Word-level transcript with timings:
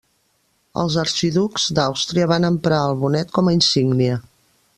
Els 0.83 0.95
arxiducs 1.01 1.67
d'Àustria 1.81 2.29
van 2.33 2.49
emprar 2.53 2.81
el 2.87 2.97
bonet 3.05 3.35
com 3.39 3.53
a 3.53 3.55
insígnia. 3.59 4.19